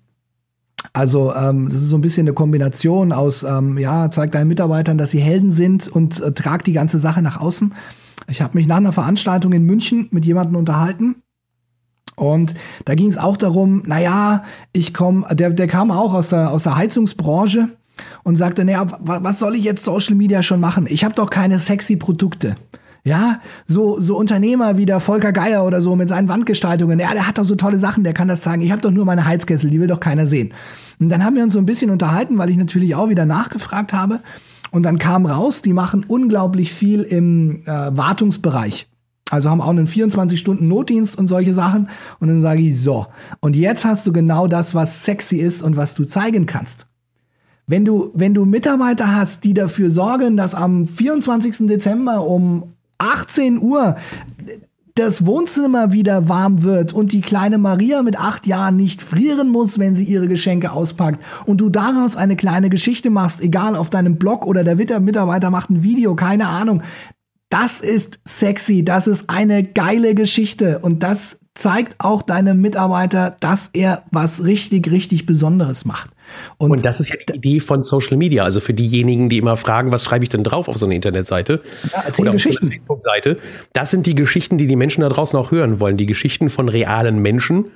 [0.92, 4.98] Also ähm, das ist so ein bisschen eine Kombination aus, ähm, ja, zeig deinen Mitarbeitern,
[4.98, 7.74] dass sie Helden sind und äh, trag die ganze Sache nach außen.
[8.28, 11.22] Ich habe mich nach einer Veranstaltung in München mit jemandem unterhalten,
[12.18, 16.50] und da ging es auch darum, naja, ich komme, der, der kam auch aus der,
[16.50, 17.68] aus der Heizungsbranche
[18.24, 20.86] und sagte, naja, was soll ich jetzt Social Media schon machen?
[20.88, 22.56] Ich habe doch keine sexy Produkte.
[23.08, 27.26] Ja, so, so Unternehmer wie der Volker Geier oder so mit seinen Wandgestaltungen, ja, der
[27.26, 28.60] hat doch so tolle Sachen, der kann das zeigen.
[28.60, 30.52] Ich habe doch nur meine Heizkessel, die will doch keiner sehen.
[31.00, 33.94] Und dann haben wir uns so ein bisschen unterhalten, weil ich natürlich auch wieder nachgefragt
[33.94, 34.20] habe.
[34.72, 38.88] Und dann kam raus, die machen unglaublich viel im äh, Wartungsbereich.
[39.30, 41.88] Also haben auch einen 24-Stunden-Notdienst und solche Sachen.
[42.20, 43.06] Und dann sage ich so.
[43.40, 46.88] Und jetzt hast du genau das, was sexy ist und was du zeigen kannst.
[47.66, 51.68] Wenn du, wenn du Mitarbeiter hast, die dafür sorgen, dass am 24.
[51.68, 53.96] Dezember um 18 Uhr
[54.98, 59.78] das Wohnzimmer wieder warm wird und die kleine Maria mit acht Jahren nicht frieren muss,
[59.78, 64.16] wenn sie ihre Geschenke auspackt und du daraus eine kleine Geschichte machst, egal auf deinem
[64.16, 66.82] Blog oder der Mitarbeiter macht ein Video, keine Ahnung,
[67.48, 73.70] das ist sexy, das ist eine geile Geschichte und das zeigt auch deinem Mitarbeiter, dass
[73.72, 76.10] er was richtig, richtig Besonderes macht.
[76.56, 78.44] Und, und, das ist ja die Idee von Social Media.
[78.44, 81.60] Also für diejenigen, die immer fragen, was schreibe ich denn drauf auf so eine Internetseite
[81.92, 83.38] ja, oder auf so eine Facebook-Seite.
[83.72, 85.96] Das sind die Geschichten, die die Menschen da draußen auch hören wollen.
[85.96, 87.66] Die Geschichten von realen Menschen,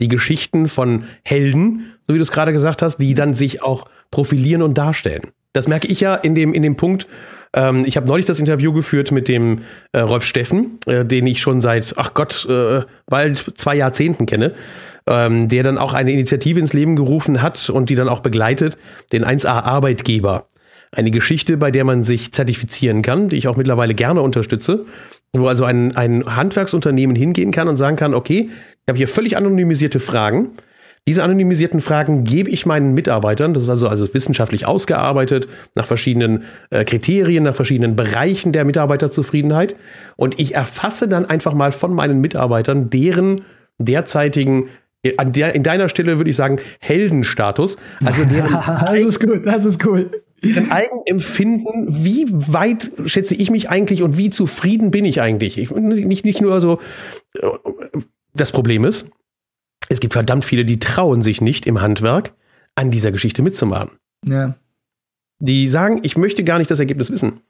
[0.00, 3.86] die Geschichten von Helden, so wie du es gerade gesagt hast, die dann sich auch
[4.10, 5.22] profilieren und darstellen.
[5.52, 7.06] Das merke ich ja in dem, in dem Punkt.
[7.54, 11.40] Ähm, ich habe neulich das Interview geführt mit dem äh, Rolf Steffen, äh, den ich
[11.40, 14.52] schon seit, ach Gott, äh, bald zwei Jahrzehnten kenne,
[15.08, 18.76] ähm, der dann auch eine Initiative ins Leben gerufen hat und die dann auch begleitet,
[19.12, 20.46] den 1A Arbeitgeber.
[20.92, 24.86] Eine Geschichte, bei der man sich zertifizieren kann, die ich auch mittlerweile gerne unterstütze,
[25.32, 29.36] wo also ein, ein Handwerksunternehmen hingehen kann und sagen kann, okay, ich habe hier völlig
[29.36, 30.52] anonymisierte Fragen
[31.08, 36.44] diese anonymisierten Fragen gebe ich meinen Mitarbeitern, das ist also, also wissenschaftlich ausgearbeitet, nach verschiedenen
[36.68, 39.74] äh, Kriterien, nach verschiedenen Bereichen der Mitarbeiterzufriedenheit.
[40.16, 43.40] Und ich erfasse dann einfach mal von meinen Mitarbeitern deren
[43.78, 44.68] derzeitigen
[45.16, 47.76] an der, in deiner Stelle würde ich sagen, Heldenstatus.
[48.04, 50.10] Also deren das ist gut, das ist cool.
[50.42, 55.58] Deren Eigenempfinden, wie weit schätze ich mich eigentlich und wie zufrieden bin ich eigentlich?
[55.58, 56.78] Ich, nicht, nicht nur so,
[57.40, 57.48] äh,
[58.34, 59.06] das Problem ist,
[59.88, 62.34] es gibt verdammt viele, die trauen sich nicht im Handwerk
[62.74, 63.98] an dieser Geschichte mitzumachen.
[64.24, 64.56] Ja.
[65.40, 67.40] Die sagen, ich möchte gar nicht das Ergebnis wissen.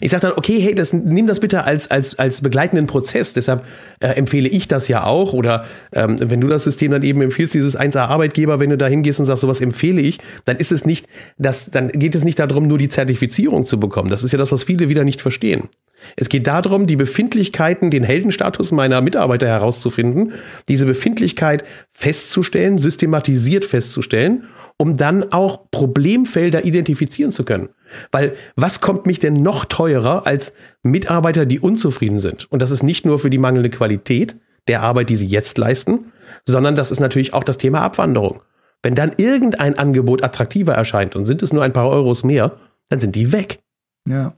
[0.00, 3.32] Ich sage dann, okay, hey, das, nimm das bitte als, als, als begleitenden Prozess.
[3.32, 3.64] Deshalb
[4.00, 5.32] äh, empfehle ich das ja auch.
[5.32, 9.18] Oder ähm, wenn du das System dann eben empfiehlst, dieses 1A-Arbeitgeber, wenn du da hingehst
[9.18, 11.06] und sagst, sowas empfehle ich, dann ist es nicht,
[11.38, 14.10] das, dann geht es nicht darum, nur die Zertifizierung zu bekommen.
[14.10, 15.68] Das ist ja das, was viele wieder nicht verstehen.
[16.16, 20.32] Es geht darum, die Befindlichkeiten, den Heldenstatus meiner Mitarbeiter herauszufinden,
[20.68, 24.44] diese Befindlichkeit festzustellen, systematisiert festzustellen,
[24.76, 27.68] um dann auch Problemfelder identifizieren zu können.
[28.12, 32.50] Weil was kommt mich denn noch teurer als Mitarbeiter, die unzufrieden sind?
[32.50, 34.36] Und das ist nicht nur für die mangelnde Qualität
[34.68, 36.12] der Arbeit, die sie jetzt leisten,
[36.46, 38.40] sondern das ist natürlich auch das Thema Abwanderung.
[38.82, 42.56] Wenn dann irgendein Angebot attraktiver erscheint und sind es nur ein paar Euros mehr,
[42.88, 43.60] dann sind die weg.
[44.06, 44.34] Ja.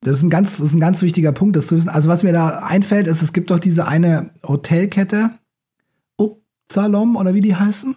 [0.00, 1.88] Das ist ein ganz, das ist ein ganz wichtiger Punkt, das zu wissen.
[1.88, 5.30] Also was mir da einfällt, ist, es gibt doch diese eine Hotelkette,
[6.16, 7.96] Upsalom oder wie die heißen.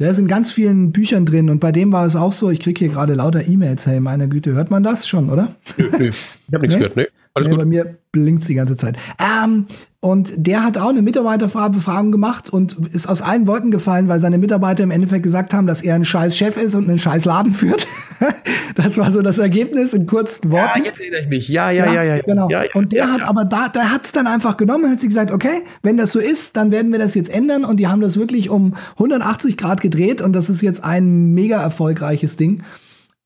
[0.00, 2.60] Der ist in ganz vielen Büchern drin und bei dem war es auch so, ich
[2.60, 5.56] kriege hier gerade lauter E-Mails, hey, meine Güte, hört man das schon, oder?
[5.76, 6.08] Nö, nö.
[6.08, 6.88] Ich habe nichts nee?
[6.88, 7.08] gehört, ne?
[7.38, 7.60] Alles nee, gut.
[7.60, 8.96] Bei mir blinkt die ganze Zeit.
[9.18, 9.66] Ähm,
[10.00, 14.38] und der hat auch eine Mitarbeiterbefragung gemacht und ist aus allen Wolken gefallen, weil seine
[14.38, 17.52] Mitarbeiter im Endeffekt gesagt haben, dass er ein scheiß Chef ist und einen scheiß Laden
[17.52, 17.84] führt.
[18.76, 20.80] das war so das Ergebnis in kurzen Worten.
[20.80, 21.48] Ja, jetzt erinnere ich mich.
[21.48, 22.16] Ja, ja, ja, ja.
[22.16, 22.48] ja genau.
[22.48, 25.08] Ja, ja, und der hat aber da, der hat es dann einfach genommen, hat sich
[25.08, 27.64] gesagt, okay, wenn das so ist, dann werden wir das jetzt ändern.
[27.64, 31.60] Und die haben das wirklich um 180 Grad gedreht und das ist jetzt ein mega
[31.60, 32.62] erfolgreiches Ding.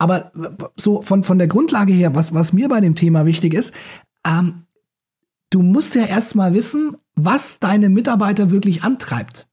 [0.02, 0.32] Aber
[0.74, 3.72] so von, von der Grundlage her, was, was mir bei dem Thema wichtig ist,
[4.26, 4.64] ähm,
[5.50, 9.46] du musst ja erstmal wissen, was deine Mitarbeiter wirklich antreibt.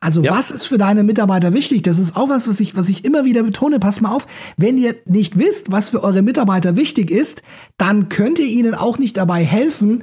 [0.00, 0.36] Also ja.
[0.36, 1.84] was ist für deine Mitarbeiter wichtig?
[1.84, 3.78] Das ist auch was, was ich, was ich immer wieder betone.
[3.78, 7.44] Pass mal auf, wenn ihr nicht wisst, was für eure Mitarbeiter wichtig ist,
[7.76, 10.02] dann könnt ihr ihnen auch nicht dabei helfen,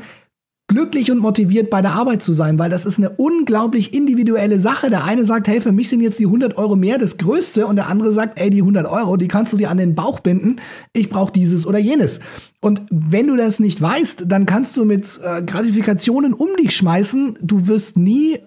[0.70, 4.90] glücklich und motiviert bei der Arbeit zu sein, weil das ist eine unglaublich individuelle Sache.
[4.90, 7.76] Der eine sagt, hey, für mich sind jetzt die 100 Euro mehr das Größte und
[7.76, 10.62] der andere sagt, ey, die 100 Euro, die kannst du dir an den Bauch binden.
[10.94, 12.22] Ich brauche dieses oder jenes.
[12.62, 17.40] Und wenn du das nicht weißt, dann kannst du mit äh, Gratifikationen um dich schmeißen.
[17.42, 18.40] Du wirst nie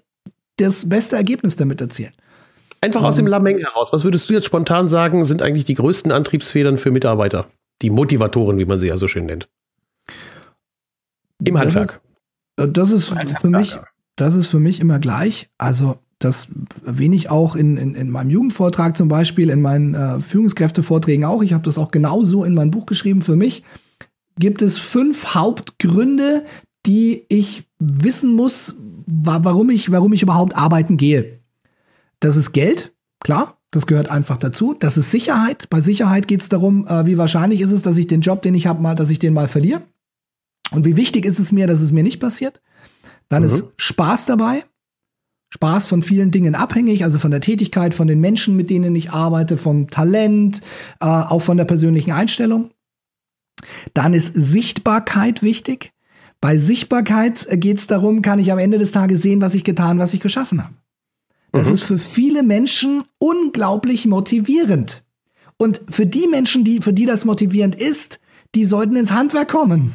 [0.57, 2.13] das beste Ergebnis damit erzielen.
[2.81, 3.31] Einfach aus dem ähm.
[3.33, 3.93] Lameng heraus.
[3.93, 7.49] Was würdest du jetzt spontan sagen, sind eigentlich die größten Antriebsfedern für Mitarbeiter?
[7.83, 9.49] Die Motivatoren, wie man sie ja so schön nennt.
[11.45, 12.01] Im Handwerk.
[12.57, 13.79] Äh, das ist für mich,
[14.17, 15.51] das ist für mich immer gleich.
[15.59, 16.49] Also das
[16.87, 21.43] erwähne ich auch in, in, in meinem Jugendvortrag zum Beispiel, in meinen äh, Führungskräftevorträgen auch.
[21.43, 23.23] Ich habe das auch genauso in mein Buch geschrieben.
[23.23, 23.65] Für mich
[24.39, 26.45] gibt es fünf Hauptgründe,
[26.87, 28.75] die ich wissen muss,
[29.07, 31.41] wa warum, ich, warum ich überhaupt arbeiten gehe.
[32.21, 34.75] Das ist Geld, klar, das gehört einfach dazu.
[34.79, 35.69] Das ist Sicherheit.
[35.71, 38.55] Bei Sicherheit geht es darum, äh, wie wahrscheinlich ist es, dass ich den Job, den
[38.55, 39.83] ich habe, mal, dass ich den mal verliere.
[40.73, 42.61] Und wie wichtig ist es mir, dass es mir nicht passiert?
[43.29, 43.49] Dann mhm.
[43.49, 44.65] ist Spaß dabei.
[45.51, 49.11] Spaß von vielen Dingen abhängig, also von der Tätigkeit, von den Menschen, mit denen ich
[49.11, 50.63] arbeite, vom Talent,
[51.01, 52.71] äh, auch von der persönlichen Einstellung.
[53.93, 55.93] Dann ist Sichtbarkeit wichtig.
[56.41, 59.99] Bei Sichtbarkeit geht es darum, kann ich am Ende des Tages sehen, was ich getan,
[59.99, 60.75] was ich geschaffen habe.
[61.53, 61.75] Das mhm.
[61.75, 65.05] ist für viele Menschen unglaublich motivierend.
[65.59, 68.21] Und für die Menschen, die, für die das motivierend ist,
[68.55, 69.93] die sollten ins Handwerk kommen.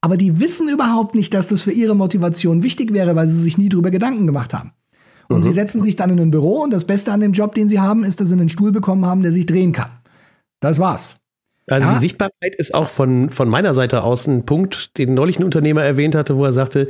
[0.00, 3.58] Aber die wissen überhaupt nicht, dass das für ihre Motivation wichtig wäre, weil sie sich
[3.58, 4.72] nie drüber Gedanken gemacht haben.
[5.28, 5.42] Und mhm.
[5.42, 7.80] sie setzen sich dann in ein Büro und das Beste an dem Job, den sie
[7.80, 9.90] haben, ist, dass sie einen Stuhl bekommen haben, der sich drehen kann.
[10.60, 11.16] Das war's.
[11.66, 11.94] Also ja?
[11.94, 15.82] die Sichtbarkeit ist auch von, von meiner Seite aus ein Punkt, den neulich ein Unternehmer
[15.84, 16.88] erwähnt hatte, wo er sagte,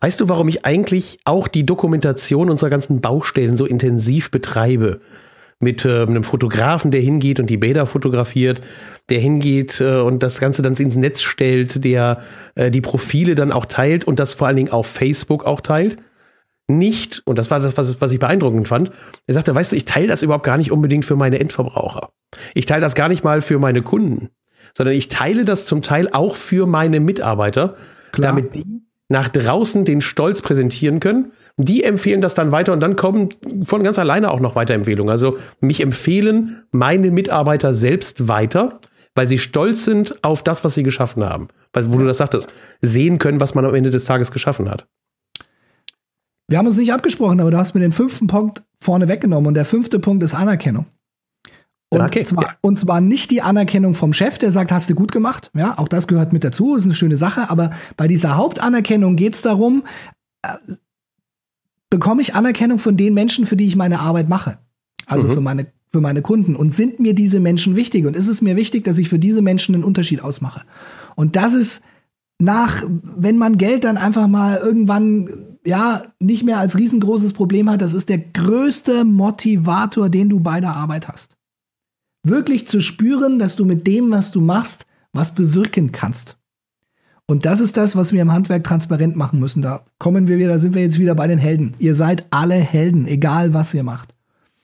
[0.00, 5.00] weißt du, warum ich eigentlich auch die Dokumentation unserer ganzen Baustellen so intensiv betreibe?
[5.62, 8.62] Mit äh, einem Fotografen, der hingeht und die Bäder fotografiert,
[9.10, 12.22] der hingeht äh, und das Ganze dann ins Netz stellt, der
[12.54, 15.98] äh, die Profile dann auch teilt und das vor allen Dingen auf Facebook auch teilt.
[16.66, 18.90] nicht, und das war das, was, was ich beeindruckend fand,
[19.26, 22.10] er sagte, weißt du, ich teile das überhaupt gar nicht unbedingt für meine Endverbraucher.
[22.54, 24.30] Ich teile das gar nicht mal für meine Kunden,
[24.76, 27.74] sondern ich teile das zum Teil auch für meine Mitarbeiter,
[28.12, 28.32] Klar.
[28.32, 28.64] damit die
[29.08, 31.32] nach draußen den Stolz präsentieren können.
[31.56, 33.30] Die empfehlen das dann weiter und dann kommen
[33.62, 35.10] von ganz alleine auch noch Weiterempfehlungen.
[35.10, 38.80] Also mich empfehlen meine Mitarbeiter selbst weiter,
[39.14, 41.48] weil sie stolz sind auf das, was sie geschaffen haben.
[41.72, 42.48] Weil, wo du das sagtest,
[42.80, 44.86] sehen können, was man am Ende des Tages geschaffen hat.
[46.48, 49.54] Wir haben uns nicht abgesprochen, aber du hast mir den fünften Punkt vorne weggenommen und
[49.54, 50.86] der fünfte Punkt ist Anerkennung.
[51.92, 52.24] Und, okay.
[52.24, 55.50] zwar, und zwar nicht die Anerkennung vom Chef, der sagt, hast du gut gemacht.
[55.54, 57.50] Ja, auch das gehört mit dazu, ist eine schöne Sache.
[57.50, 59.82] Aber bei dieser Hauptanerkennung geht es darum,
[60.42, 60.54] äh,
[61.90, 64.58] bekomme ich Anerkennung von den Menschen, für die ich meine Arbeit mache.
[65.06, 65.32] Also mhm.
[65.32, 66.56] für, meine, für meine Kunden.
[66.56, 68.06] Und sind mir diese Menschen wichtig?
[68.06, 70.62] Und ist es mir wichtig, dass ich für diese Menschen einen Unterschied ausmache?
[71.16, 71.82] Und das ist
[72.38, 77.82] nach, wenn man Geld dann einfach mal irgendwann ja nicht mehr als riesengroßes Problem hat,
[77.82, 81.36] das ist der größte Motivator, den du bei der Arbeit hast.
[82.22, 86.39] Wirklich zu spüren, dass du mit dem, was du machst, was bewirken kannst.
[87.30, 89.62] Und das ist das, was wir im Handwerk transparent machen müssen.
[89.62, 91.74] Da kommen wir wieder, da sind wir jetzt wieder bei den Helden.
[91.78, 94.14] Ihr seid alle Helden, egal was ihr macht.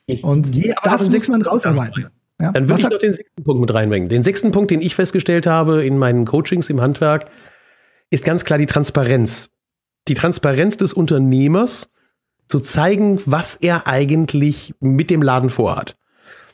[0.07, 2.09] Ich Und das muss man rausarbeiten.
[2.41, 2.53] Ja?
[2.53, 4.09] Dann würde ich noch den sechsten Punkt mit reinbringen.
[4.09, 7.31] Den sechsten Punkt, den ich festgestellt habe in meinen Coachings im Handwerk,
[8.11, 9.49] ist ganz klar die Transparenz
[10.09, 11.89] die Transparenz des Unternehmers
[12.49, 15.97] zu zeigen, was er eigentlich mit dem Laden vorhat.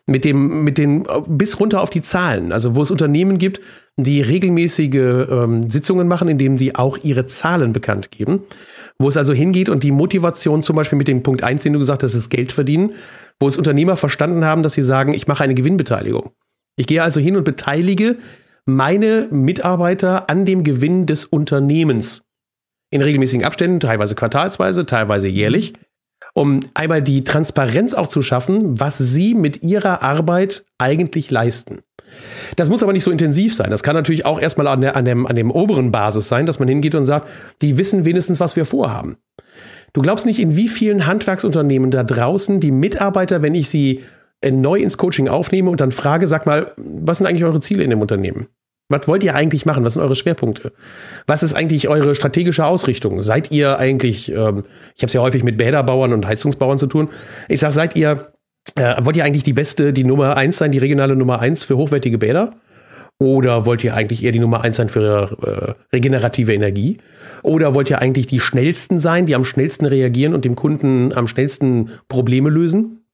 [0.07, 2.53] Mit dem, mit den, bis runter auf die Zahlen.
[2.53, 3.61] Also, wo es Unternehmen gibt,
[3.97, 8.41] die regelmäßige ähm, Sitzungen machen, in denen die auch ihre Zahlen bekannt geben.
[8.99, 11.79] Wo es also hingeht und die Motivation zum Beispiel mit dem Punkt 1, den du
[11.79, 12.95] gesagt hast, ist Geld verdienen,
[13.39, 16.31] wo es Unternehmer verstanden haben, dass sie sagen, ich mache eine Gewinnbeteiligung.
[16.77, 18.17] Ich gehe also hin und beteilige
[18.65, 22.23] meine Mitarbeiter an dem Gewinn des Unternehmens
[22.91, 25.73] in regelmäßigen Abständen, teilweise quartalsweise, teilweise jährlich,
[26.35, 31.81] um einmal die Transparenz auch zu schaffen, was sie mit ihrer Arbeit eigentlich leisten.
[32.57, 33.71] Das muss aber nicht so intensiv sein.
[33.71, 36.59] Das kann natürlich auch erstmal an, der, an, dem, an dem oberen Basis sein, dass
[36.59, 37.29] man hingeht und sagt,
[37.61, 39.17] die wissen wenigstens, was wir vorhaben.
[39.93, 44.01] Du glaubst nicht, in wie vielen Handwerksunternehmen da draußen die Mitarbeiter, wenn ich sie
[44.51, 47.91] neu ins Coaching aufnehme und dann frage, sag mal, was sind eigentlich eure Ziele in
[47.91, 48.49] dem Unternehmen?
[48.93, 49.85] Was wollt ihr eigentlich machen?
[49.85, 50.73] Was sind eure Schwerpunkte?
[51.27, 53.23] Was ist eigentlich eure strategische Ausrichtung?
[53.23, 57.09] Seid ihr eigentlich, ähm, ich habe es ja häufig mit Bäderbauern und Heizungsbauern zu tun,
[57.49, 58.33] ich sage, seid ihr,
[58.77, 61.77] äh, wollt ihr eigentlich die beste, die Nummer eins sein, die regionale Nummer eins für
[61.77, 62.55] hochwertige Bäder?
[63.19, 66.99] Oder wollt ihr eigentlich eher die Nummer eins sein für äh, regenerative Energie?
[67.43, 71.29] Oder wollt ihr eigentlich die schnellsten sein, die am schnellsten reagieren und dem Kunden am
[71.29, 73.05] schnellsten Probleme lösen?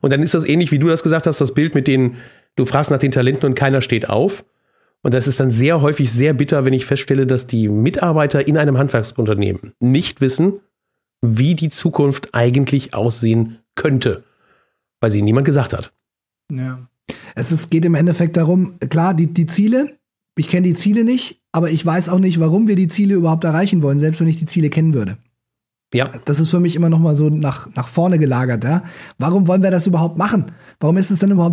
[0.00, 2.16] Und dann ist das ähnlich, wie du das gesagt hast, das Bild mit den,
[2.56, 4.44] du fragst nach den Talenten und keiner steht auf.
[5.04, 8.56] Und das ist dann sehr häufig sehr bitter, wenn ich feststelle, dass die Mitarbeiter in
[8.56, 10.60] einem Handwerksunternehmen nicht wissen,
[11.20, 14.24] wie die Zukunft eigentlich aussehen könnte,
[15.00, 15.92] weil sie niemand gesagt hat.
[16.50, 16.88] Ja.
[17.34, 19.98] Es ist, geht im Endeffekt darum, klar, die, die Ziele,
[20.36, 23.44] ich kenne die Ziele nicht, aber ich weiß auch nicht, warum wir die Ziele überhaupt
[23.44, 25.18] erreichen wollen, selbst wenn ich die Ziele kennen würde.
[25.92, 26.08] Ja.
[26.24, 28.64] Das ist für mich immer noch mal so nach, nach vorne gelagert.
[28.64, 28.82] Ja?
[29.18, 30.52] Warum wollen wir das überhaupt machen?
[30.80, 31.52] Warum ist es denn überhaupt